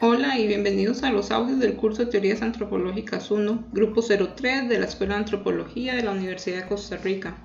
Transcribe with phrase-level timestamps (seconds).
[0.00, 4.78] Hola y bienvenidos a los audios del curso de Teorías Antropológicas 1, Grupo 03 de
[4.78, 7.36] la Escuela de Antropología de la Universidad de Costa Rica.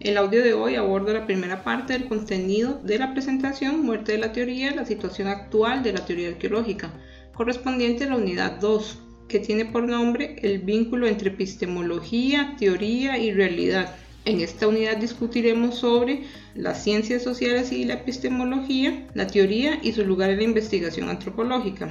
[0.00, 4.18] El audio de hoy aborda la primera parte del contenido de la presentación Muerte de
[4.18, 6.92] la teoría la situación actual de la teoría arqueológica,
[7.32, 13.32] correspondiente a la unidad 2, que tiene por nombre el vínculo entre epistemología, teoría y
[13.32, 13.96] realidad.
[14.26, 16.24] En esta unidad discutiremos sobre
[16.54, 21.90] las ciencias sociales y la epistemología, la teoría y su lugar en la investigación antropológica.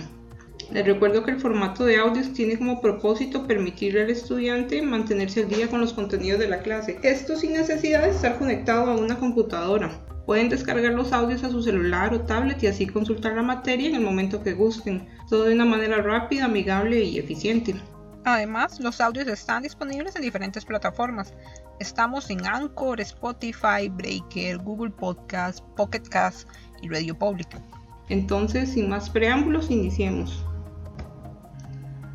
[0.71, 5.49] Les recuerdo que el formato de audios tiene como propósito permitirle al estudiante mantenerse al
[5.49, 6.97] día con los contenidos de la clase.
[7.03, 9.91] Esto sin necesidad de estar conectado a una computadora.
[10.25, 13.95] Pueden descargar los audios a su celular o tablet y así consultar la materia en
[13.95, 17.75] el momento que gusten, todo de una manera rápida, amigable y eficiente.
[18.25, 21.33] Además, los audios están disponibles en diferentes plataformas.
[21.79, 26.47] Estamos en Anchor, Spotify, Breaker, Google Podcast, Pocket Cast
[26.81, 27.49] y Radio Public.
[28.07, 30.45] Entonces, sin más preámbulos, iniciemos.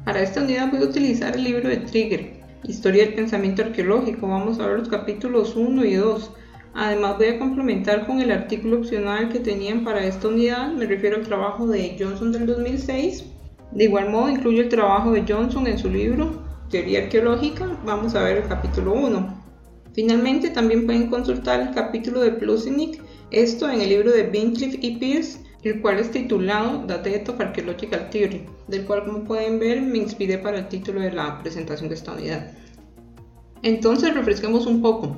[0.06, 4.28] Para esta unidad voy a utilizar el libro de Trigger, Historia del Pensamiento Arqueológico.
[4.28, 6.30] Vamos a ver los capítulos 1 y 2.
[6.74, 11.16] Además voy a complementar con el artículo opcional que tenían para esta unidad, me refiero
[11.16, 13.24] al trabajo de Johnson del 2006.
[13.72, 17.66] De igual modo incluye el trabajo de Johnson en su libro Teoría Arqueológica.
[17.84, 19.38] Vamos a ver el capítulo 1.
[19.92, 24.96] Finalmente también pueden consultar el capítulo de Plusinic, esto en el libro de Bincliffe y
[24.96, 29.98] Pierce, el cual es titulado Data of Archaeological Theory, del cual como pueden ver me
[29.98, 32.52] inspiré para el título de la presentación de esta unidad.
[33.62, 35.16] Entonces refresquemos un poco.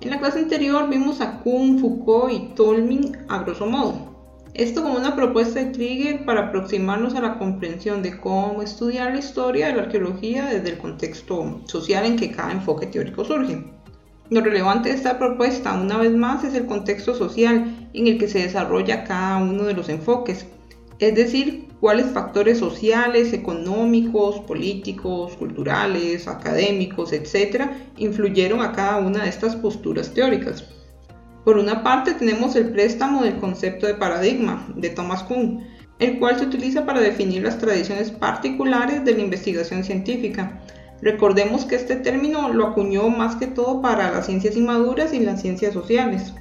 [0.00, 4.11] En la clase anterior vimos a Kuhn, Foucault y Tolmin a grosso modo.
[4.54, 9.18] Esto como una propuesta de Trigger para aproximarnos a la comprensión de cómo estudiar la
[9.18, 13.64] historia de la arqueología desde el contexto social en que cada enfoque teórico surge.
[14.28, 18.28] Lo relevante de esta propuesta, una vez más, es el contexto social en el que
[18.28, 20.46] se desarrolla cada uno de los enfoques,
[20.98, 29.30] es decir, cuáles factores sociales, económicos, políticos, culturales, académicos, etc., influyeron a cada una de
[29.30, 30.64] estas posturas teóricas.
[31.44, 35.66] Por una parte tenemos el préstamo del concepto de paradigma de Thomas Kuhn,
[35.98, 40.60] el cual se utiliza para definir las tradiciones particulares de la investigación científica,
[41.02, 45.42] Recordemos que este término lo acuñó más que todo para las ciencias inmaduras y las
[45.42, 46.32] ciencias sociales.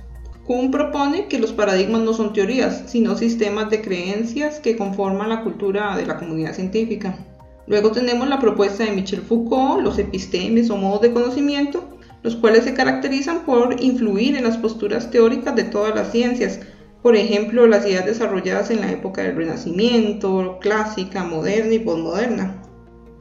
[0.46, 5.42] Kuhn propone que los paradigmas no son teorías, sino sistemas de creencias que conforman la
[5.42, 7.18] cultura de la comunidad científica.
[7.66, 11.84] Luego tenemos la propuesta de Michel Foucault, los epistemes o modos de conocimiento,
[12.24, 16.60] los cuales se caracterizan por influir en las posturas teóricas de todas las ciencias,
[17.02, 22.62] por ejemplo, las ideas desarrolladas en la época del Renacimiento, clásica, moderna y posmoderna.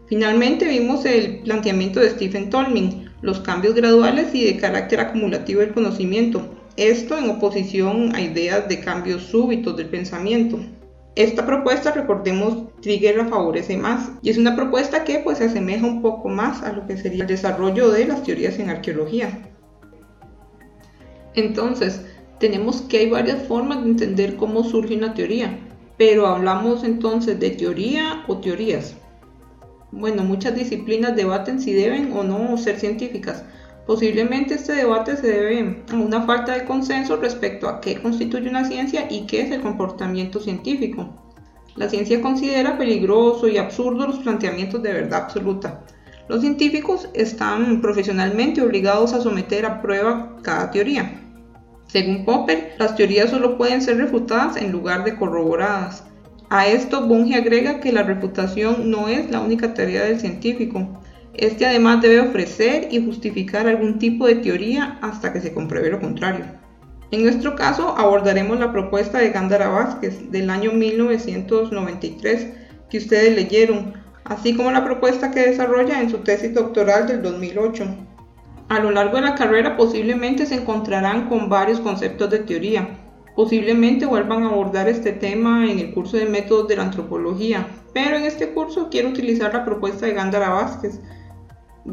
[0.07, 5.73] Finalmente vimos el planteamiento de Stephen Tolmin, los cambios graduales y de carácter acumulativo del
[5.73, 6.43] conocimiento,
[6.77, 10.59] esto en oposición a ideas de cambios súbitos del pensamiento.
[11.17, 15.85] Esta propuesta, recordemos, Trigger la favorece más y es una propuesta que pues se asemeja
[15.85, 19.43] un poco más a lo que sería el desarrollo de las teorías en arqueología.
[21.35, 22.03] Entonces,
[22.39, 25.59] tenemos que hay varias formas de entender cómo surge una teoría,
[25.99, 28.95] pero hablamos entonces de teoría o teorías.
[29.93, 33.45] Bueno, muchas disciplinas debaten si deben o no ser científicas.
[33.91, 38.65] Posiblemente este debate se debe a una falta de consenso respecto a qué constituye una
[38.65, 41.09] ciencia y qué es el comportamiento científico.
[41.75, 45.83] La ciencia considera peligroso y absurdo los planteamientos de verdad absoluta.
[46.29, 51.23] Los científicos están profesionalmente obligados a someter a prueba cada teoría.
[51.89, 56.05] Según Popper, las teorías solo pueden ser refutadas en lugar de corroboradas.
[56.49, 61.01] A esto Bunge agrega que la reputación no es la única tarea del científico.
[61.41, 65.99] Este además debe ofrecer y justificar algún tipo de teoría hasta que se compruebe lo
[65.99, 66.45] contrario.
[67.11, 72.47] En nuestro caso abordaremos la propuesta de Gándara Vázquez del año 1993
[72.91, 77.87] que ustedes leyeron, así como la propuesta que desarrolla en su tesis doctoral del 2008.
[78.69, 82.87] A lo largo de la carrera posiblemente se encontrarán con varios conceptos de teoría,
[83.35, 88.17] Posiblemente vuelvan a abordar este tema en el curso de métodos de la antropología, pero
[88.17, 91.01] en este curso quiero utilizar la propuesta de Gándara Vázquez,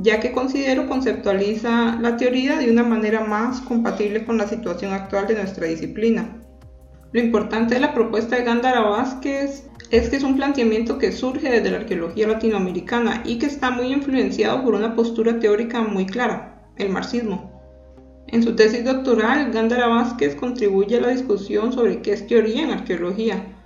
[0.02, 5.28] ya que considero conceptualiza la teoría de una manera más compatible con la situación actual
[5.28, 6.38] de nuestra disciplina.
[7.12, 11.50] Lo importante de la propuesta de Gándara Vázquez es que es un planteamiento que surge
[11.50, 16.70] desde la arqueología latinoamericana y que está muy influenciado por una postura teórica muy clara,
[16.76, 17.58] el marxismo.
[18.28, 22.72] En su tesis doctoral, Gándara Vázquez contribuye a la discusión sobre qué es teoría en
[22.72, 23.57] arqueología.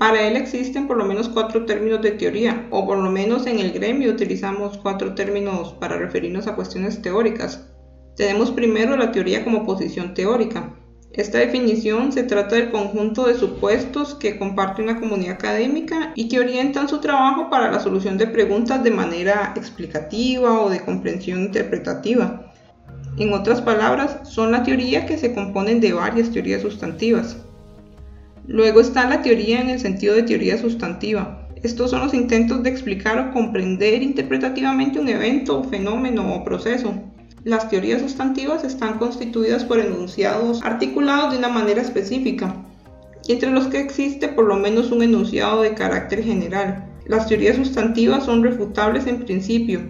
[0.00, 3.58] Para él existen por lo menos cuatro términos de teoría, o por lo menos en
[3.58, 7.66] el gremio utilizamos cuatro términos para referirnos a cuestiones teóricas.
[8.16, 10.74] Tenemos primero la teoría como posición teórica.
[11.12, 16.40] Esta definición se trata del conjunto de supuestos que comparte una comunidad académica y que
[16.40, 22.50] orientan su trabajo para la solución de preguntas de manera explicativa o de comprensión interpretativa.
[23.18, 27.36] En otras palabras, son la teoría que se componen de varias teorías sustantivas.
[28.50, 31.46] Luego está la teoría en el sentido de teoría sustantiva.
[31.62, 36.92] Estos son los intentos de explicar o comprender interpretativamente un evento, fenómeno o proceso.
[37.44, 42.56] Las teorías sustantivas están constituidas por enunciados articulados de una manera específica,
[43.24, 46.86] y entre los que existe por lo menos un enunciado de carácter general.
[47.06, 49.82] Las teorías sustantivas son refutables en principio,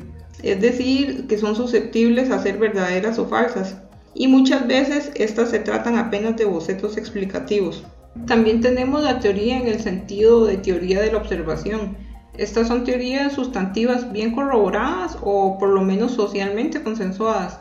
[0.42, 3.78] es decir, que son susceptibles a ser verdaderas o falsas,
[4.14, 7.86] y muchas veces estas se tratan apenas de bocetos explicativos.
[8.26, 11.96] También tenemos la teoría en el sentido de teoría de la observación,
[12.40, 17.60] estas son teorías sustantivas bien corroboradas o por lo menos socialmente consensuadas,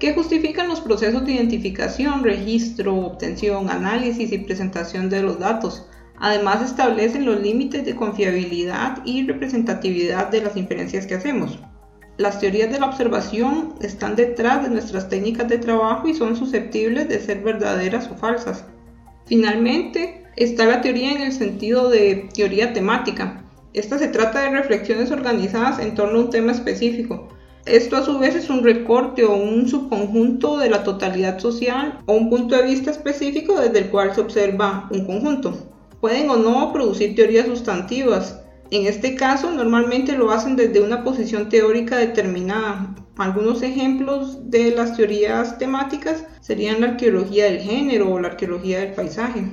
[0.00, 5.86] que justifican los procesos de identificación, registro, obtención, análisis y presentación de los datos.
[6.18, 11.60] Además establecen los límites de confiabilidad y representatividad de las inferencias que hacemos.
[12.16, 17.08] Las teorías de la observación están detrás de nuestras técnicas de trabajo y son susceptibles
[17.08, 18.64] de ser verdaderas o falsas.
[19.26, 23.42] Finalmente, está la teoría en el sentido de teoría temática,
[23.76, 27.28] esta se trata de reflexiones organizadas en torno a un tema específico.
[27.66, 32.14] Esto a su vez es un recorte o un subconjunto de la totalidad social o
[32.14, 35.58] un punto de vista específico desde el cual se observa un conjunto.
[36.00, 38.42] Pueden o no producir teorías sustantivas.
[38.70, 42.96] En este caso normalmente lo hacen desde una posición teórica determinada.
[43.16, 48.92] Algunos ejemplos de las teorías temáticas serían la arqueología del género o la arqueología del
[48.92, 49.44] paisaje.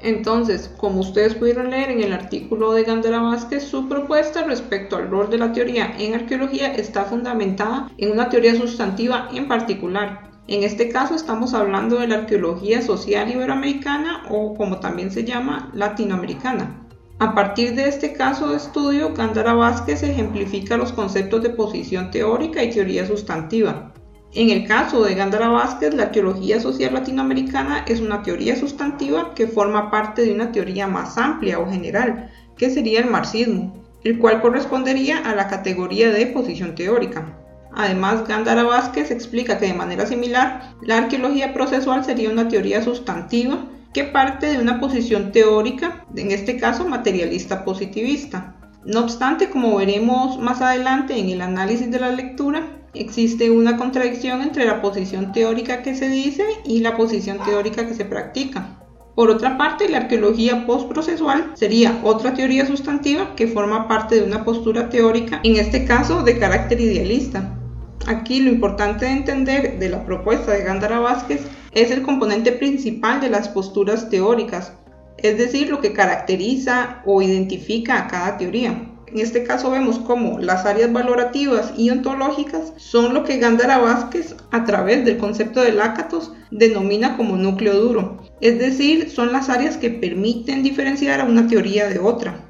[0.00, 5.10] Entonces, como ustedes pudieron leer en el artículo de Gandara Vázquez, su propuesta respecto al
[5.10, 10.32] rol de la teoría en arqueología está fundamentada en una teoría sustantiva en particular.
[10.48, 15.70] En este caso estamos hablando de la arqueología social iberoamericana o como también se llama
[15.72, 16.82] latinoamericana.
[17.22, 22.64] A partir de este caso de estudio, Gandara Vázquez ejemplifica los conceptos de posición teórica
[22.64, 23.92] y teoría sustantiva.
[24.32, 29.46] En el caso de Gándara Vázquez, la teología social latinoamericana es una teoría sustantiva que
[29.46, 33.72] forma parte de una teoría más amplia o general, que sería el marxismo,
[34.02, 37.38] el cual correspondería a la categoría de posición teórica.
[37.72, 43.64] Además, Gándara Vázquez explica que de manera similar, la arqueología procesual sería una teoría sustantiva
[43.92, 48.56] que parte de una posición teórica, en este caso materialista positivista.
[48.84, 54.42] No obstante, como veremos más adelante en el análisis de la lectura, existe una contradicción
[54.42, 58.78] entre la posición teórica que se dice y la posición teórica que se practica.
[59.14, 64.42] Por otra parte, la arqueología postprocesual sería otra teoría sustantiva que forma parte de una
[64.42, 67.58] postura teórica, en este caso de carácter idealista.
[68.06, 71.42] Aquí lo importante de entender de la propuesta de Gándara Vázquez
[71.74, 74.72] es el componente principal de las posturas teóricas,
[75.18, 78.88] es decir, lo que caracteriza o identifica a cada teoría.
[79.06, 84.34] En este caso vemos cómo las áreas valorativas y ontológicas son lo que Gándara Vázquez,
[84.50, 89.76] a través del concepto de Lácatos, denomina como núcleo duro, es decir, son las áreas
[89.76, 92.48] que permiten diferenciar a una teoría de otra.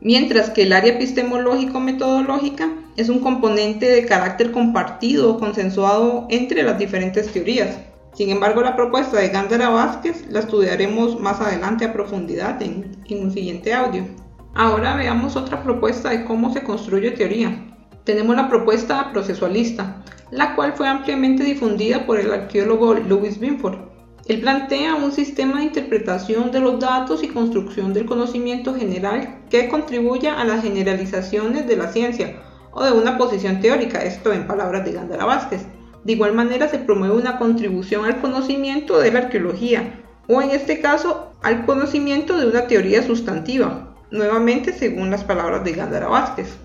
[0.00, 6.78] Mientras que el área epistemológico-metodológica es un componente de carácter compartido o consensuado entre las
[6.78, 7.76] diferentes teorías.
[8.14, 13.32] Sin embargo, la propuesta de Gándara Vázquez la estudiaremos más adelante a profundidad en, un
[13.32, 14.06] siguiente audio.
[14.54, 17.76] Ahora veamos otra propuesta de cómo se construye teoría.
[18.04, 23.78] Tenemos la propuesta procesualista, la cual fue ampliamente difundida por el arqueólogo Louis Binford.
[24.26, 29.68] Él plantea un sistema de interpretación de los datos y construcción del conocimiento general que
[29.68, 32.36] contribuya a las generalizaciones de la ciencia
[32.70, 35.66] o de una posición teórica, esto en palabras de Gandara Vázquez.
[36.04, 40.80] De igual manera se promueve una contribución al conocimiento de la arqueología, o en este
[40.80, 46.56] caso al conocimiento de una teoría sustantiva, nuevamente según las palabras de Gándara Vázquez.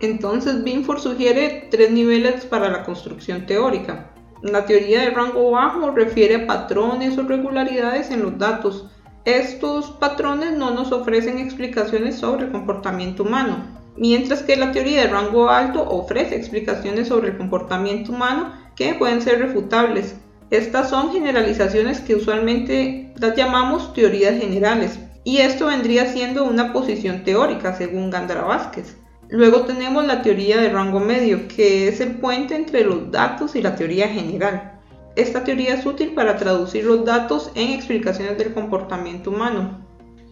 [0.00, 4.10] Entonces Binford sugiere tres niveles para la construcción teórica.
[4.42, 8.88] La teoría de rango bajo refiere a patrones o regularidades en los datos.
[9.26, 13.62] Estos patrones no nos ofrecen explicaciones sobre el comportamiento humano,
[13.98, 18.54] mientras que la teoría de rango alto ofrece explicaciones sobre el comportamiento humano
[18.98, 20.16] pueden ser refutables.
[20.50, 27.22] Estas son generalizaciones que usualmente las llamamos teorías generales, y esto vendría siendo una posición
[27.22, 28.96] teórica según Gandara Vázquez.
[29.28, 33.62] Luego tenemos la teoría de rango medio, que es el puente entre los datos y
[33.62, 34.80] la teoría general.
[35.14, 39.86] Esta teoría es útil para traducir los datos en explicaciones del comportamiento humano.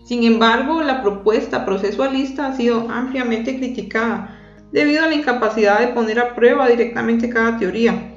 [0.04, 4.36] Sin embargo, la propuesta procesualista ha sido ampliamente criticada
[4.72, 8.07] debido a la incapacidad de poner a prueba directamente cada teoría.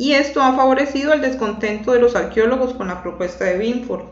[0.00, 4.04] Y esto ha favorecido el descontento de los arqueólogos con la propuesta de Binford.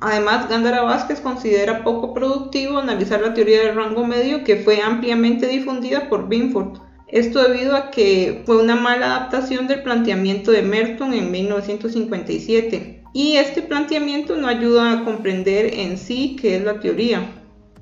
[0.00, 5.46] Además, Gándara Vázquez considera poco productivo analizar la teoría del rango medio que fue ampliamente
[5.46, 6.78] difundida por Binford.
[7.08, 13.36] Esto debido a que fue una mala adaptación del planteamiento de Merton en 1957 y
[13.36, 17.30] este planteamiento no ayuda a comprender en sí qué es la teoría.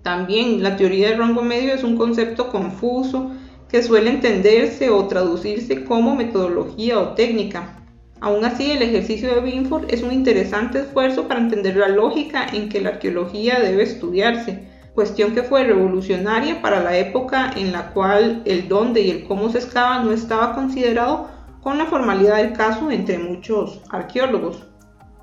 [0.02, 3.31] También la teoría del rango medio es un concepto confuso
[3.73, 7.79] que suele entenderse o traducirse como metodología o técnica.
[8.21, 12.69] Aún así, el ejercicio de Binford es un interesante esfuerzo para entender la lógica en
[12.69, 18.43] que la arqueología debe estudiarse, cuestión que fue revolucionaria para la época en la cual
[18.45, 21.31] el dónde y el cómo se excava no estaba considerado
[21.62, 24.67] con la formalidad del caso entre muchos arqueólogos.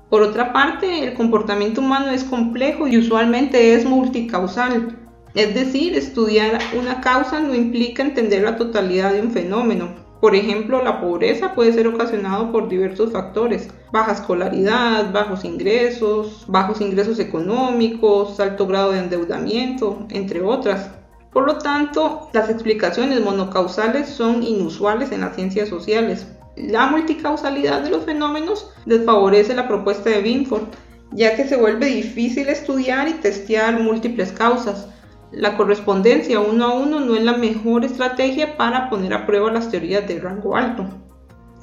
[0.08, 4.99] Por otra parte, el comportamiento humano es complejo y usualmente es multicausal,
[5.34, 9.94] es decir, estudiar una causa no implica entender la totalidad de un fenómeno.
[10.20, 16.80] Por ejemplo, la pobreza puede ser ocasionado por diversos factores, baja escolaridad, bajos ingresos, bajos
[16.80, 20.90] ingresos económicos, alto grado de endeudamiento, entre otras.
[21.32, 26.26] Por lo tanto, las explicaciones monocausales son inusuales en las ciencias sociales.
[26.56, 30.64] La multicausalidad de los fenómenos desfavorece la propuesta de Binford,
[31.12, 34.88] ya que se vuelve difícil estudiar y testear múltiples causas
[35.32, 39.70] la correspondencia uno a uno no es la mejor estrategia para poner a prueba las
[39.70, 40.88] teorías de rango alto.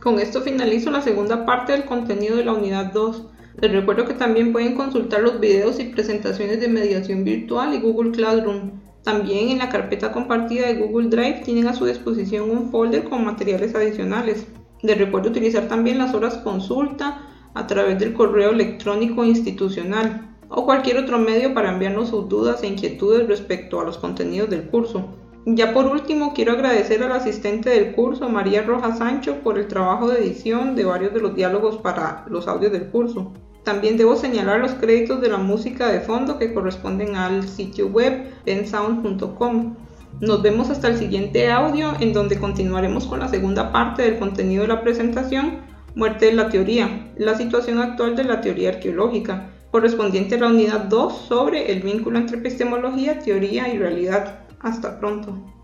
[0.02, 3.28] Con esto finalizo la segunda parte del contenido de la unidad 2.
[3.60, 8.12] Les recuerdo que también pueden consultar los videos y presentaciones de mediación virtual y Google
[8.12, 8.80] Classroom.
[9.04, 13.26] También en la carpeta compartida de Google Drive tienen a su disposición un folder con
[13.26, 14.48] materiales adicionales.
[14.82, 17.22] Les recuerdo utilizar también las horas consulta
[17.54, 22.68] a través del correo electrónico institucional o cualquier otro medio para enviarnos sus dudas e
[22.68, 25.06] inquietudes respecto a los contenidos del curso.
[25.46, 30.10] Ya por último, quiero agradecer al asistente del curso, María Rojas Sancho, por el trabajo
[30.10, 33.32] de edición de varios de los diálogos para los audios del curso.
[33.64, 38.30] También debo señalar los créditos de la música de fondo que corresponden al sitio web
[38.44, 39.76] pensound.com.
[40.20, 44.64] Nos vemos hasta el siguiente audio en donde continuaremos con la segunda parte del contenido
[44.64, 45.60] de la presentación,
[45.96, 50.86] Muerte de la Teoría, la situación actual de la teoría arqueológica correspondiente a la unidad
[50.86, 54.40] 2 sobre el vínculo entre epistemología, teoría y realidad.
[54.60, 55.57] Hasta pronto.